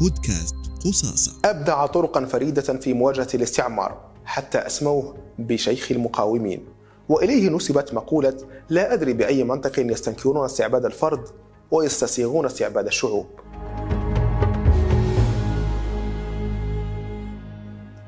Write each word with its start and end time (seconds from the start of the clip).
بودكاست 0.00 0.56
قصاصة. 0.84 1.32
أبدع 1.44 1.86
طرقا 1.86 2.24
فريدة 2.24 2.62
في 2.62 2.92
مواجهة 2.92 3.28
الاستعمار 3.34 4.00
حتى 4.24 4.58
أسموه 4.58 5.14
بشيخ 5.38 5.92
المقاومين. 5.92 6.64
وإليه 7.08 7.50
نسبت 7.50 7.94
مقولة 7.94 8.36
لا 8.68 8.94
أدري 8.94 9.12
بأي 9.12 9.44
منطق 9.44 9.78
يستنكرون 9.78 10.44
استعباد 10.44 10.84
الفرد 10.84 11.28
ويستسيغون 11.70 12.46
استعباد 12.46 12.86
الشعوب. 12.86 13.26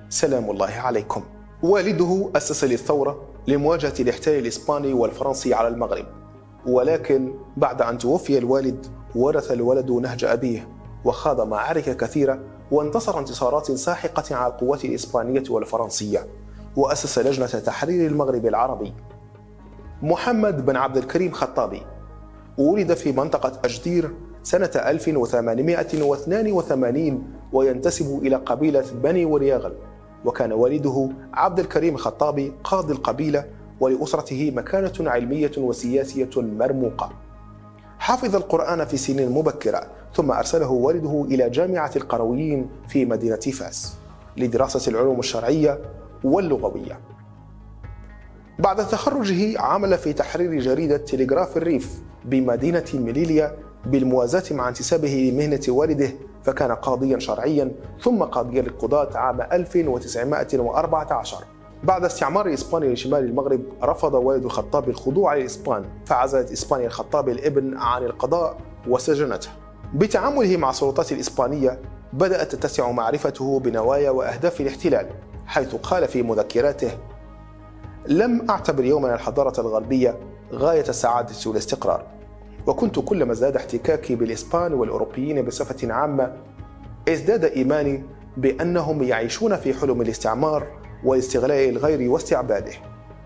سلام 0.09 0.51
الله 0.51 0.71
عليكم. 0.71 1.23
والده 1.63 2.31
أسس 2.37 2.65
للثورة 2.65 3.21
لمواجهة 3.47 3.95
الاحتلال 4.01 4.39
الإسباني 4.39 4.93
والفرنسي 4.93 5.55
على 5.55 5.69
المغرب. 5.69 6.07
ولكن 6.67 7.35
بعد 7.57 7.83
أن 7.83 7.99
توفي 7.99 8.39
الوالد 8.39 8.87
ورث 9.15 9.53
الولد 9.53 9.91
نهج 9.91 10.25
أبيه. 10.25 10.82
وخاض 11.05 11.41
معارك 11.41 11.97
كثيرة 11.97 12.39
وانتصر 12.71 13.19
انتصارات 13.19 13.73
ساحقة 13.73 14.37
على 14.37 14.53
القوات 14.53 14.85
الإسبانية 14.85 15.43
والفرنسية 15.51 16.27
وأسس 16.77 17.19
لجنة 17.19 17.47
تحرير 17.47 18.11
المغرب 18.11 18.47
العربي. 18.47 18.95
محمد 20.03 20.67
بن 20.67 20.77
عبد 20.77 20.97
الكريم 20.97 21.33
خطابي. 21.33 21.83
ولد 22.59 22.95
في 22.95 23.13
منطقة 23.13 23.53
أجدير 23.65 24.11
سنة 24.43 24.71
1882 24.77 27.25
وينتسب 27.53 28.19
إلى 28.23 28.37
قبيلة 28.37 28.85
بني 29.03 29.25
ورياغل. 29.25 29.75
وكان 30.25 30.53
والده 30.53 31.09
عبد 31.35 31.59
الكريم 31.59 31.97
خطابي 31.97 32.53
قاضي 32.65 32.93
القبيلة 32.93 33.45
ولأسرته 33.81 34.53
مكانة 34.57 35.11
علمية 35.11 35.53
وسياسية 35.59 36.31
مرموقة. 36.37 37.11
حفظ 38.03 38.37
القرآن 38.37 38.85
في 38.85 38.97
سنين 38.97 39.31
مبكرة 39.31 39.87
ثم 40.15 40.31
أرسله 40.31 40.71
والده 40.71 41.27
إلى 41.31 41.51
جامعة 41.51 41.91
القرويين 41.97 42.71
في 42.89 43.05
مدينة 43.05 43.37
فاس 43.37 43.95
لدراسة 44.37 44.91
العلوم 44.91 45.19
الشرعية 45.19 45.79
واللغوية. 46.25 47.01
بعد 48.59 48.89
تخرجه 48.89 49.61
عمل 49.61 49.99
في 49.99 50.13
تحرير 50.13 50.61
جريدة 50.61 50.97
تلغراف 50.97 51.57
الريف 51.57 52.01
بمدينة 52.25 52.85
ميليليا 52.95 53.57
بالموازاة 53.87 54.57
مع 54.57 54.69
انتسابه 54.69 55.31
لمهنة 55.33 55.63
والده 55.69 56.11
فكان 56.45 56.73
قاضيا 56.73 57.19
شرعيا 57.19 57.73
ثم 58.03 58.23
قاضيا 58.23 58.63
للقضاة 58.63 59.19
عام 59.19 59.41
1914 59.41 61.45
بعد 61.83 62.05
استعمار 62.05 62.55
إسبانيا 62.55 62.93
لشمال 62.93 63.25
المغرب 63.25 63.61
رفض 63.83 64.15
والد 64.15 64.45
الخطاب 64.45 64.89
الخضوع 64.89 65.35
للإسبان 65.35 65.85
فعزلت 66.07 66.53
إسبانيا 66.53 66.87
الخطاب 66.87 67.29
الابن 67.29 67.77
عن 67.77 68.03
القضاء 68.03 68.57
وسجنته. 68.89 69.49
بتعامله 69.95 70.57
مع 70.57 70.71
السلطات 70.71 71.13
الإسبانية 71.13 71.79
بدأت 72.13 72.55
تتسع 72.55 72.91
معرفته 72.91 73.61
بنوايا 73.61 74.11
وأهداف 74.11 74.61
الاحتلال 74.61 75.07
حيث 75.47 75.75
قال 75.75 76.09
في 76.09 76.23
مذكراته 76.23 76.91
لم 78.07 78.51
أعتبر 78.51 78.85
يوما 78.85 79.15
الحضارة 79.15 79.61
الغربية 79.61 80.19
غاية 80.53 80.89
السعادة 80.89 81.35
والاستقرار 81.47 82.07
وكنت 82.67 82.99
كلما 82.99 83.33
ازداد 83.33 83.57
احتكاكي 83.57 84.15
بالإسبان 84.15 84.73
والأوروبيين 84.73 85.43
بصفة 85.45 85.93
عامة 85.93 86.33
إزداد 87.09 87.45
إيماني 87.45 88.05
بأنهم 88.37 89.03
يعيشون 89.03 89.57
في 89.57 89.75
حلم 89.75 90.03
الاستعمار 90.03 90.82
واستغلاء 91.05 91.69
الغير 91.69 92.11
واستعباده. 92.11 92.73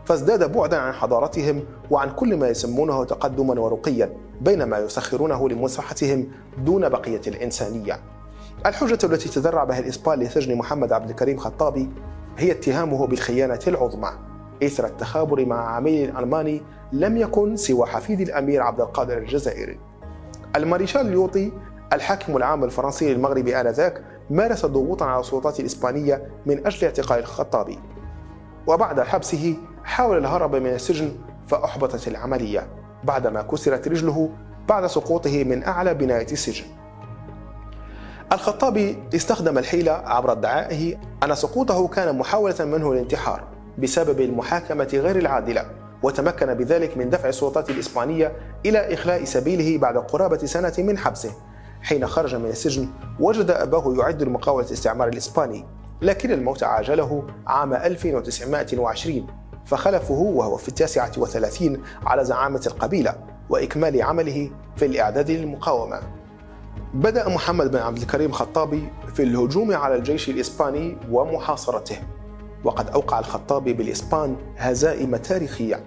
فازداد 0.04 0.52
بعدا 0.52 0.76
عن 0.76 0.92
حضارتهم 0.92 1.64
وعن 1.90 2.10
كل 2.10 2.36
ما 2.36 2.48
يسمونه 2.48 3.04
تقدما 3.04 3.60
ورقيا 3.60 4.12
بينما 4.40 4.78
يسخرونه 4.78 5.48
لمصلحتهم 5.48 6.28
دون 6.58 6.88
بقية 6.88 7.20
الإنسانية. 7.26 8.00
الحجة 8.66 8.98
التي 9.04 9.28
تذرع 9.28 9.64
بها 9.64 9.78
الإسبان 9.78 10.18
لسجن 10.18 10.54
محمد 10.54 10.92
عبد 10.92 11.10
الكريم 11.10 11.38
خطابي 11.38 11.90
هي 12.38 12.52
اتهامه 12.52 13.06
بالخيانة 13.06 13.60
العظمى. 13.66 14.10
إثر 14.62 14.86
التخابر 14.86 15.46
مع 15.46 15.76
عميل 15.76 16.16
ألماني 16.16 16.62
لم 16.92 17.16
يكن 17.16 17.56
سوى 17.56 17.86
حفيد 17.86 18.20
الأمير 18.20 18.62
عبد 18.62 18.80
القادر 18.80 19.18
الجزائري. 19.18 19.78
الماريشال 20.56 21.06
ليوطي 21.06 21.52
الحاكم 21.92 22.36
العام 22.36 22.64
الفرنسي 22.64 23.14
للمغرب 23.14 23.48
آنذاك 23.48 24.04
مارس 24.30 24.66
ضغوطا 24.66 25.04
على 25.04 25.20
السلطات 25.20 25.60
الإسبانية 25.60 26.26
من 26.46 26.66
أجل 26.66 26.84
اعتقال 26.84 27.18
الخطابي. 27.18 27.78
وبعد 28.66 29.00
حبسه 29.00 29.56
حاول 29.84 30.18
الهرب 30.18 30.56
من 30.56 30.70
السجن 30.70 31.12
فأحبطت 31.46 32.08
العملية. 32.08 32.66
بعدما 33.04 33.42
كسرت 33.42 33.88
رجله 33.88 34.30
بعد 34.68 34.86
سقوطه 34.86 35.44
من 35.44 35.64
أعلى 35.64 35.94
بناية 35.94 36.32
السجن. 36.32 36.64
الخطابي 38.32 38.98
استخدم 39.14 39.58
الحيلة 39.58 39.92
عبر 39.92 40.32
ادعائه 40.32 40.96
أن 41.24 41.34
سقوطه 41.34 41.88
كان 41.88 42.18
محاولة 42.18 42.54
منه 42.60 42.92
الانتحار 42.92 43.44
بسبب 43.78 44.20
المحاكمة 44.20 44.88
غير 44.94 45.16
العادلة 45.16 45.66
وتمكن 46.02 46.54
بذلك 46.54 46.96
من 46.96 47.10
دفع 47.10 47.28
السلطات 47.28 47.70
الإسبانية 47.70 48.32
إلى 48.66 48.94
إخلاء 48.94 49.24
سبيله 49.24 49.78
بعد 49.78 49.96
قرابة 49.96 50.38
سنة 50.38 50.72
من 50.78 50.98
حبسه. 50.98 51.32
حين 51.82 52.06
خرج 52.06 52.34
من 52.34 52.46
السجن 52.46 52.88
وجد 53.20 53.50
أباه 53.50 53.94
يعد 53.98 54.22
لمقاولة 54.22 54.66
الاستعمار 54.66 55.08
الإسباني 55.08 55.64
لكن 56.02 56.30
الموت 56.30 56.62
عاجله 56.62 57.22
عام 57.46 57.74
1920 57.74 59.26
فخلفه 59.64 60.14
وهو 60.14 60.56
في 60.56 60.68
التاسعة 60.68 61.12
وثلاثين 61.18 61.82
على 62.06 62.24
زعامة 62.24 62.62
القبيلة 62.66 63.14
وإكمال 63.50 64.02
عمله 64.02 64.50
في 64.76 64.86
الإعداد 64.86 65.30
للمقاومة. 65.30 66.00
بدأ 66.94 67.28
محمد 67.28 67.70
بن 67.70 67.78
عبد 67.78 67.98
الكريم 67.98 68.32
خطابي 68.32 68.88
في 69.14 69.22
الهجوم 69.22 69.72
على 69.72 69.94
الجيش 69.94 70.28
الإسباني 70.28 70.96
ومحاصرته 71.10 71.98
وقد 72.64 72.90
أوقع 72.90 73.18
الخطابي 73.18 73.72
بالإسبان 73.72 74.36
هزائم 74.56 75.16
تاريخية 75.16 75.84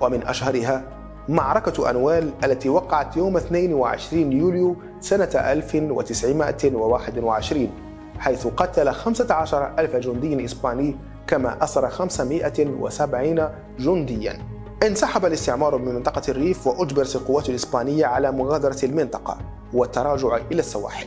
ومن 0.00 0.22
أشهرها 0.22 0.84
معركة 1.28 1.90
أنوال 1.90 2.30
التي 2.44 2.68
وقعت 2.68 3.16
يوم 3.16 3.36
22 3.36 4.32
يوليو 4.32 4.76
سنة 5.00 5.30
1921 5.34 7.70
حيث 8.18 8.46
قتل 8.46 8.92
15 8.92 9.72
ألف 9.78 9.96
جندي 9.96 10.44
إسباني 10.44 10.96
كما 11.26 11.64
أسر 11.64 11.90
570 11.90 13.48
جنديا. 13.78 14.38
انسحب 14.82 15.24
الاستعمار 15.24 15.78
من 15.78 15.94
منطقة 15.94 16.22
الريف 16.28 16.66
وأجبرت 16.66 17.16
القوات 17.16 17.48
الإسبانية 17.48 18.06
على 18.06 18.32
مغادرة 18.32 18.78
المنطقة 18.82 19.38
والتراجع 19.72 20.36
إلى 20.36 20.60
السواحل. 20.60 21.06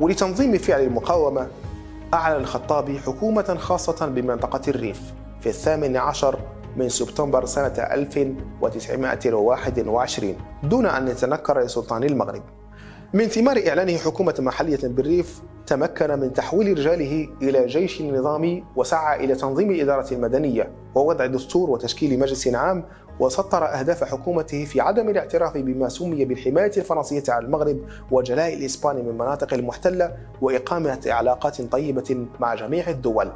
ولتنظيم 0.00 0.58
فعل 0.58 0.80
المقاومة 0.80 1.48
أعلن 2.14 2.36
الخطابي 2.36 2.98
حكومة 2.98 3.56
خاصة 3.58 4.06
بمنطقة 4.06 4.60
الريف 4.68 5.00
في 5.40 5.48
الثامن 5.48 5.96
عشر 5.96 6.38
من 6.78 6.88
سبتمبر 6.88 7.44
سنة 7.44 7.74
1921 7.78 10.36
دون 10.62 10.86
أن 10.86 11.08
يتنكر 11.08 11.60
لسلطان 11.60 12.04
المغرب. 12.04 12.42
من 13.14 13.24
ثمار 13.24 13.62
إعلانه 13.68 13.96
حكومة 13.96 14.34
محلية 14.38 14.78
بالريف 14.82 15.40
تمكن 15.66 16.18
من 16.18 16.32
تحويل 16.32 16.78
رجاله 16.78 17.28
إلى 17.42 17.66
جيش 17.66 18.02
نظامي 18.02 18.64
وسعى 18.76 19.24
إلى 19.24 19.34
تنظيم 19.34 19.70
الإدارة 19.70 20.14
المدنية 20.14 20.72
ووضع 20.94 21.26
دستور 21.26 21.70
وتشكيل 21.70 22.18
مجلس 22.18 22.48
عام 22.48 22.84
وسطر 23.20 23.64
أهداف 23.64 24.04
حكومته 24.04 24.64
في 24.64 24.80
عدم 24.80 25.08
الاعتراف 25.08 25.56
بما 25.56 25.88
سمي 25.88 26.24
بالحماية 26.24 26.72
الفرنسية 26.76 27.22
على 27.28 27.44
المغرب 27.44 27.78
وجلاء 28.10 28.54
الإسبان 28.54 28.96
من 28.96 29.08
المناطق 29.08 29.54
المحتلة 29.54 30.16
وإقامة 30.40 31.00
علاقات 31.06 31.62
طيبة 31.62 32.26
مع 32.40 32.54
جميع 32.54 32.90
الدول. 32.90 33.32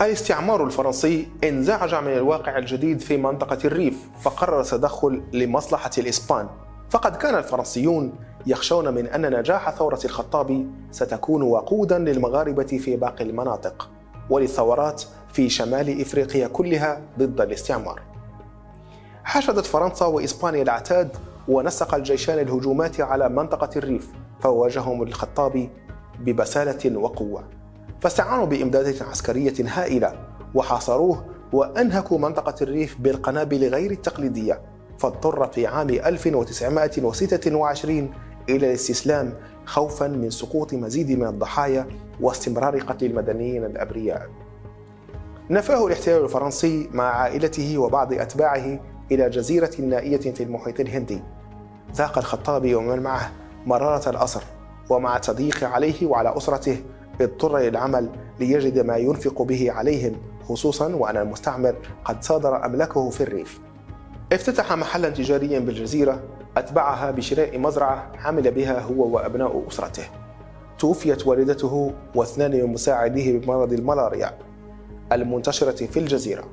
الاستعمار 0.00 0.64
الفرنسي 0.64 1.28
انزعج 1.44 1.94
من 1.94 2.12
الواقع 2.12 2.58
الجديد 2.58 3.00
في 3.00 3.16
منطقة 3.16 3.58
الريف 3.64 4.08
فقرر 4.20 4.60
التدخل 4.60 5.22
لمصلحة 5.32 5.90
الإسبان. 5.98 6.48
فقد 6.90 7.16
كان 7.16 7.34
الفرنسيون 7.34 8.12
يخشون 8.46 8.94
من 8.94 9.06
أن 9.06 9.38
نجاح 9.38 9.70
ثورة 9.70 10.00
الخطاب 10.04 10.66
ستكون 10.90 11.42
وقودا 11.42 11.98
للمغاربة 11.98 12.64
في 12.64 12.96
باقي 12.96 13.24
المناطق 13.24 13.90
وللثورات 14.30 15.02
في 15.32 15.48
شمال 15.48 16.00
إفريقيا 16.00 16.48
كلها 16.48 17.00
ضد 17.18 17.40
الاستعمار. 17.40 18.02
حشدت 19.24 19.66
فرنسا 19.66 20.06
وإسبانيا 20.06 20.62
العتاد 20.62 21.16
ونسق 21.48 21.94
الجيشان 21.94 22.38
الهجومات 22.38 23.00
على 23.00 23.28
منطقة 23.28 23.70
الريف 23.76 24.12
فواجههم 24.40 25.02
الخطاب 25.02 25.68
ببسالة 26.20 26.98
وقوة. 26.98 27.63
فاستعانوا 28.04 28.46
بإمدادات 28.46 29.02
عسكرية 29.02 29.54
هائلة 29.60 30.12
وحاصروه 30.54 31.24
وأنهكوا 31.52 32.18
منطقة 32.18 32.54
الريف 32.62 32.96
بالقنابل 33.00 33.68
غير 33.68 33.90
التقليدية 33.90 34.60
فاضطر 34.98 35.46
في 35.46 35.66
عام 35.66 35.90
1926 35.90 38.10
إلى 38.48 38.66
الاستسلام 38.66 39.34
خوفا 39.64 40.06
من 40.06 40.30
سقوط 40.30 40.74
مزيد 40.74 41.18
من 41.18 41.26
الضحايا 41.26 41.86
واستمرار 42.20 42.80
قتل 42.80 43.06
المدنيين 43.06 43.64
الأبرياء. 43.64 44.28
نفاه 45.50 45.86
الاحتلال 45.86 46.24
الفرنسي 46.24 46.88
مع 46.92 47.04
عائلته 47.04 47.78
وبعض 47.78 48.12
أتباعه 48.12 48.80
إلى 49.12 49.30
جزيرة 49.30 49.80
نائية 49.80 50.32
في 50.32 50.42
المحيط 50.42 50.80
الهندي. 50.80 51.22
ذاق 51.94 52.18
الخطابي 52.18 52.74
ومن 52.74 53.02
معه 53.02 53.32
مرارة 53.66 54.08
الأسر 54.08 54.42
ومع 54.90 55.18
تضييق 55.18 55.64
عليه 55.64 56.06
وعلى 56.06 56.36
أسرته 56.36 56.76
اضطر 57.20 57.58
للعمل 57.58 58.10
ليجد 58.40 58.78
ما 58.78 58.96
ينفق 58.96 59.42
به 59.42 59.72
عليهم 59.72 60.12
خصوصا 60.48 60.94
وأن 60.94 61.16
المستعمر 61.16 61.74
قد 62.04 62.22
صادر 62.22 62.64
أملاكه 62.64 63.10
في 63.10 63.20
الريف. 63.20 63.60
افتتح 64.32 64.72
محلا 64.72 65.08
تجاريا 65.10 65.58
بالجزيرة 65.58 66.22
أتبعها 66.56 67.10
بشراء 67.10 67.58
مزرعة 67.58 68.12
عمل 68.24 68.50
بها 68.50 68.80
هو 68.80 69.08
وأبناء 69.14 69.64
أسرته. 69.68 70.04
توفيت 70.78 71.26
والدته 71.26 71.92
واثنان 72.14 72.50
من 72.50 72.66
مساعديه 72.66 73.38
بمرض 73.38 73.72
الملاريا 73.72 74.38
المنتشرة 75.12 75.86
في 75.86 75.98
الجزيرة. 75.98 76.44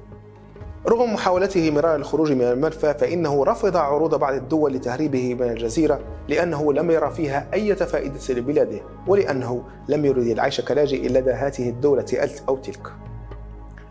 رغم 0.87 1.13
محاولته 1.13 1.71
مرارا 1.71 1.95
الخروج 1.95 2.31
من 2.31 2.41
المنفى 2.41 2.93
فإنه 2.93 3.45
رفض 3.45 3.77
عروض 3.77 4.15
بعض 4.15 4.33
الدول 4.33 4.73
لتهريبه 4.73 5.33
من 5.33 5.49
الجزيرة 5.49 5.99
لأنه 6.27 6.73
لم 6.73 6.91
يرى 6.91 7.11
فيها 7.11 7.47
أي 7.53 7.75
فائدة 7.75 8.19
لبلاده 8.29 8.81
ولأنه 9.07 9.63
لم 9.87 10.05
يريد 10.05 10.27
العيش 10.27 10.61
كلاجئ 10.61 11.07
لدى 11.07 11.31
هذه 11.31 11.69
الدولة 11.69 12.29
أو 12.49 12.57
تلك. 12.57 12.93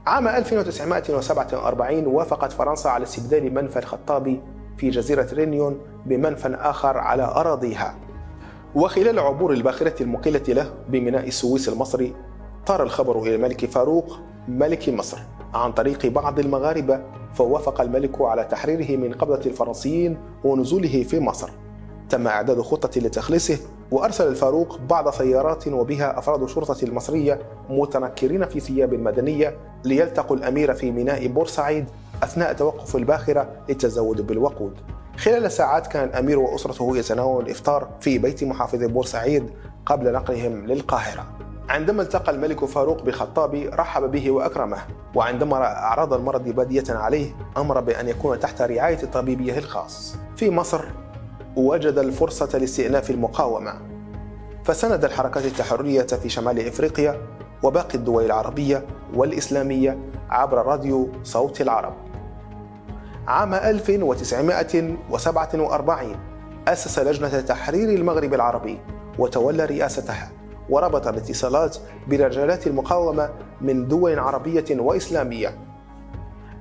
عام 0.06 0.28
1947 0.28 2.06
وافقت 2.06 2.52
فرنسا 2.52 2.88
على 2.88 3.02
استبدال 3.02 3.54
منفى 3.54 3.78
الخطابي 3.78 4.40
في 4.76 4.90
جزيرة 4.90 5.28
رينيون 5.32 5.80
بمنفى 6.06 6.56
آخر 6.60 6.98
على 6.98 7.22
أراضيها. 7.22 7.94
وخلال 8.74 9.18
عبور 9.18 9.52
الباخرة 9.52 10.02
المقلة 10.02 10.42
له 10.48 10.74
بميناء 10.88 11.28
السويس 11.28 11.68
المصري 11.68 12.14
طار 12.66 12.82
الخبر 12.82 13.22
إلى 13.22 13.34
الملك 13.34 13.66
فاروق 13.66 14.18
ملك 14.48 14.88
مصر. 14.88 15.18
عن 15.54 15.72
طريق 15.72 16.06
بعض 16.06 16.38
المغاربة 16.38 17.00
فوافق 17.34 17.80
الملك 17.80 18.20
على 18.20 18.44
تحريره 18.44 18.96
من 18.96 19.12
قبضة 19.12 19.46
الفرنسيين 19.46 20.18
ونزوله 20.44 21.02
في 21.02 21.20
مصر. 21.20 21.50
تم 22.08 22.26
إعداد 22.26 22.60
خطة 22.60 23.00
لتخليصه 23.00 23.58
وأرسل 23.90 24.28
الفاروق 24.28 24.78
بعض 24.88 25.10
سيارات 25.10 25.68
وبها 25.68 26.18
أفراد 26.18 26.42
الشرطة 26.42 26.84
المصرية 26.84 27.38
متنكرين 27.70 28.46
في 28.46 28.60
ثياب 28.60 28.94
مدنية 28.94 29.56
ليلتقوا 29.84 30.36
الأمير 30.36 30.74
في 30.74 30.90
ميناء 30.90 31.26
بورسعيد 31.26 31.84
أثناء 32.22 32.52
توقف 32.52 32.96
الباخرة 32.96 33.48
للتزود 33.68 34.26
بالوقود. 34.26 34.80
خلال 35.16 35.52
ساعات 35.52 35.86
كان 35.86 36.08
الأمير 36.08 36.38
وأسرته 36.38 36.96
يتناولون 36.96 37.46
الإفطار 37.46 37.88
في 38.00 38.18
بيت 38.18 38.44
محافظ 38.44 38.84
بورسعيد 38.84 39.50
قبل 39.86 40.12
نقلهم 40.12 40.66
للقاهرة. 40.66 41.26
عندما 41.70 42.02
التقى 42.02 42.32
الملك 42.32 42.64
فاروق 42.64 43.02
بخطابي 43.02 43.68
رحب 43.68 44.10
به 44.10 44.30
وأكرمه 44.30 44.78
وعندما 45.14 45.58
رأى 45.58 45.72
أعراض 45.72 46.12
المرض 46.12 46.48
بادية 46.48 46.84
عليه 46.88 47.32
أمر 47.56 47.80
بأن 47.80 48.08
يكون 48.08 48.40
تحت 48.40 48.62
رعاية 48.62 49.04
طبيبه 49.04 49.58
الخاص. 49.58 50.16
في 50.36 50.50
مصر 50.50 50.84
وجد 51.56 51.98
الفرصة 51.98 52.58
لاستئناف 52.58 53.10
المقاومة. 53.10 53.74
فسند 54.64 55.04
الحركات 55.04 55.44
التحررية 55.44 56.02
في 56.02 56.28
شمال 56.28 56.66
إفريقيا 56.66 57.20
وباقي 57.62 57.94
الدول 57.94 58.24
العربية 58.24 58.86
والإسلامية 59.14 59.98
عبر 60.30 60.66
راديو 60.66 61.08
صوت 61.22 61.60
العرب. 61.60 61.94
عام 63.28 63.54
1947 63.54 66.16
أسس 66.68 66.98
لجنة 66.98 67.40
تحرير 67.40 67.88
المغرب 67.88 68.34
العربي 68.34 68.78
وتولى 69.18 69.64
رئاستها 69.64 70.39
وربط 70.70 71.06
الاتصالات 71.06 71.76
برجالات 72.08 72.66
المقاومة 72.66 73.30
من 73.60 73.88
دول 73.88 74.18
عربية 74.18 74.64
وإسلامية. 74.70 75.58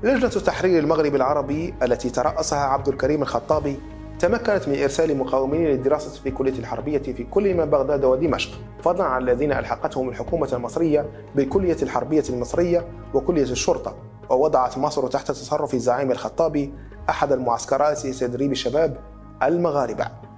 لجنة 0.03 0.29
تحرير 0.29 0.79
المغرب 0.79 1.15
العربي 1.15 1.73
التي 1.83 2.09
ترأسها 2.09 2.59
عبد 2.59 2.87
الكريم 2.87 3.21
الخطابي 3.21 3.79
تمكنت 4.19 4.67
من 4.67 4.81
إرسال 4.81 5.17
مقاومين 5.17 5.65
للدراسة 5.65 6.21
في 6.21 6.31
كلية 6.31 6.59
الحربية 6.59 6.97
في 6.97 7.23
كل 7.23 7.53
من 7.53 7.65
بغداد 7.65 8.05
ودمشق 8.05 8.51
فضلا 8.83 9.03
عن 9.03 9.21
الذين 9.21 9.51
ألحقتهم 9.51 10.09
الحكومة 10.09 10.49
المصرية 10.53 11.05
بالكلية 11.35 11.77
الحربية 11.81 12.23
المصرية 12.29 12.87
وكلية 13.13 13.43
الشرطة. 13.43 13.95
ووضعت 14.29 14.77
مصر 14.77 15.07
تحت 15.07 15.27
تصرف 15.27 15.73
الزعيم 15.73 16.11
الخطابي 16.11 16.73
أحد 17.09 17.31
المعسكرات 17.31 18.05
لتدريب 18.05 18.51
الشباب 18.51 18.97
المغاربة. 19.43 20.28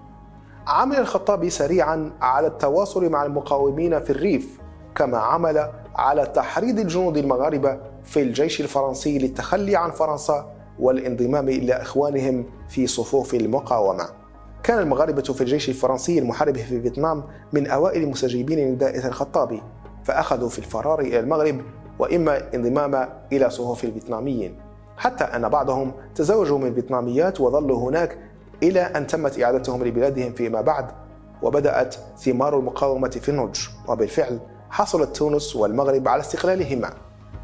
عمل 0.67 0.95
الخطابي 0.95 1.49
سريعا 1.49 2.11
على 2.21 2.47
التواصل 2.47 3.09
مع 3.09 3.25
المقاومين 3.25 4.03
في 4.03 4.09
الريف 4.09 4.59
كما 4.95 5.17
عمل 5.17 5.69
على 5.95 6.25
تحريض 6.25 6.79
الجنود 6.79 7.17
المغاربة 7.17 7.77
في 8.03 8.21
الجيش 8.21 8.61
الفرنسي 8.61 9.19
للتخلي 9.19 9.75
عن 9.75 9.91
فرنسا 9.91 10.51
والانضمام 10.79 11.49
إلى 11.49 11.73
إخوانهم 11.73 12.45
في 12.69 12.87
صفوف 12.87 13.33
المقاومة. 13.33 14.09
كان 14.63 14.79
المغاربة 14.79 15.21
في 15.21 15.41
الجيش 15.41 15.69
الفرنسي 15.69 16.19
المحارب 16.19 16.57
في 16.57 16.81
فيتنام 16.81 17.23
من 17.53 17.67
أوائل 17.67 18.03
المستجيبين 18.03 18.59
لنداء 18.59 19.07
الخطابي 19.07 19.61
فأخذوا 20.03 20.49
في 20.49 20.59
الفرار 20.59 20.99
إلى 20.99 21.19
المغرب 21.19 21.61
وإما 21.99 22.55
انضمام 22.55 23.09
إلى 23.31 23.49
صفوف 23.49 23.83
الفيتناميين. 23.83 24.59
حتى 24.97 25.23
أن 25.23 25.49
بعضهم 25.49 25.91
تزوجوا 26.15 26.57
من 26.57 26.73
فيتناميات 26.73 27.41
وظلوا 27.41 27.89
هناك 27.89 28.17
إلى 28.63 28.81
أن 28.81 29.07
تمت 29.07 29.41
إعادتهم 29.41 29.83
لبلادهم 29.83 30.33
فيما 30.33 30.61
بعد 30.61 30.91
وبدأت 31.41 31.95
ثمار 32.17 32.59
المقاومة 32.59 33.09
في 33.09 33.29
النضج 33.29 33.59
وبالفعل 33.87 34.39
حصلت 34.69 35.15
تونس 35.15 35.55
والمغرب 35.55 36.07
على 36.07 36.21
استقلالهما. 36.21 36.93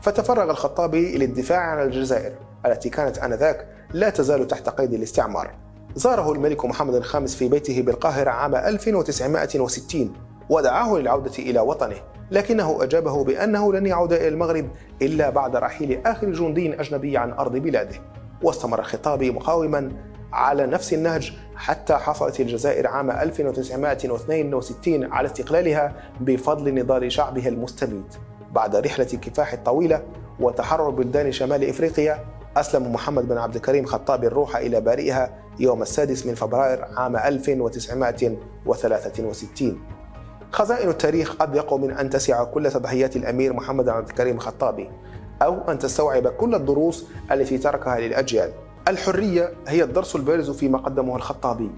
فتفرغ 0.02 0.52
الخطابي 0.52 1.18
للدفاع 1.18 1.60
عن 1.60 1.88
الجزائر 1.88 2.34
التي 2.66 2.90
كانت 2.90 3.18
آنذاك 3.18 3.68
لا 3.94 4.10
تزال 4.10 4.48
تحت 4.48 4.70
قيد 4.70 4.94
الاستعمار. 4.94 5.56
زاره 5.96 6.32
الملك 6.32 6.66
محمد 6.66 6.96
الخامس 6.96 7.36
في 7.36 7.50
بيته 7.50 7.82
بالقاهرة 7.82 8.30
عام 8.30 8.56
1960 8.56 10.14
ودعاه 10.50 10.98
للعودة 10.98 11.32
إلى 11.40 11.60
وطنه 11.60 11.96
لكنه 12.32 12.84
أجابه 12.84 13.24
بأنه 13.24 13.74
لن 13.74 13.86
يعود 13.86 14.14
إلى 14.14 14.28
المغرب 14.28 14.70
إلا 15.02 15.30
بعد 15.30 15.56
رحيل 15.56 16.02
آخر 16.06 16.32
جندي 16.32 16.82
أجنبي 16.82 17.18
عن 17.18 17.32
أرض 17.32 17.56
بلاده. 17.56 17.96
واستمر 18.44 18.80
الخطاب 18.80 19.24
مقاوما 19.24 19.92
على 20.34 20.66
نفس 20.66 20.94
النهج 20.94 21.34
حتى 21.56 21.94
حصلت 21.94 22.40
الجزائر 22.40 22.88
عام 22.88 23.12
1962 23.12 25.14
على 25.14 25.26
استقلالها 25.26 25.94
بفضل 26.22 26.76
نضال 26.76 27.12
شعبها 27.12 27.48
المستميت. 27.48 28.16
بعد 28.52 28.76
رحلة 28.76 29.06
كفاح 29.06 29.56
طويلة 29.56 30.04
وتحرر 30.40 30.90
بلدان 30.90 31.32
شمال 31.32 31.70
إفريقيا 31.70 32.26
أسلم 32.58 32.94
محمد 32.94 33.28
بن 33.28 33.38
عبد 33.38 33.56
الكريم 33.56 33.86
خطاب 33.86 34.24
الروح 34.24 34.56
إلى 34.56 34.82
بارئها 34.82 35.30
يوم 35.60 35.82
السادس 35.82 36.26
من 36.26 36.36
فبراير 36.36 36.86
عام 36.96 37.18
1963 37.18 39.82
خزائن 40.52 40.90
التاريخ 40.90 41.42
أضيق 41.42 41.74
من 41.74 41.92
أن 41.92 42.10
تسع 42.10 42.44
كل 42.44 42.72
تضحيات 42.72 43.16
الأمير 43.16 43.54
محمد 43.54 43.86
بن 43.86 43.92
عبد 43.92 44.10
الكريم 44.10 44.36
الخطابي 44.36 44.90
أو 45.42 45.72
أن 45.72 45.80
تستوعب 45.80 46.28
كل 46.28 46.56
الدروس 46.56 47.08
التي 47.32 47.58
تركها 47.58 48.00
للأجيال. 48.00 48.52
الحرية 48.88 49.54
هي 49.68 49.84
الدرس 49.84 50.16
البارز 50.16 50.50
فيما 50.50 50.78
قدمه 50.78 51.16
الخطابي. 51.16 51.72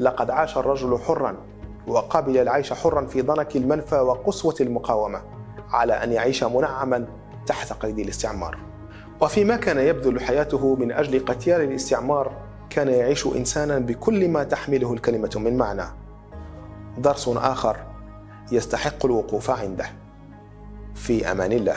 لقد 0.00 0.30
عاش 0.30 0.58
الرجل 0.58 0.98
حرا 0.98 1.36
وقابل 1.86 2.36
العيش 2.36 2.72
حرا 2.72 3.06
في 3.06 3.22
ضنك 3.22 3.56
المنفى 3.56 4.00
وقسوة 4.00 4.54
المقاومة 4.60 5.22
على 5.70 5.92
أن 5.92 6.12
يعيش 6.12 6.44
منعما 6.44 7.06
تحت 7.46 7.72
قيد 7.72 7.98
الاستعمار. 7.98 8.58
وفيما 9.20 9.56
كان 9.56 9.78
يبذل 9.78 10.20
حياته 10.20 10.74
من 10.74 10.92
أجل 10.92 11.24
قتال 11.24 11.60
الاستعمار 11.60 12.32
كان 12.70 12.88
يعيش 12.88 13.26
إنسانا 13.26 13.78
بكل 13.78 14.28
ما 14.28 14.44
تحمله 14.44 14.92
الكلمة 14.92 15.30
من 15.36 15.56
معنى. 15.56 15.84
درس 16.98 17.28
آخر 17.28 17.76
يستحق 18.52 19.06
الوقوف 19.06 19.50
عنده. 19.50 19.86
في 20.94 21.32
أمان 21.32 21.52
الله. 21.52 21.76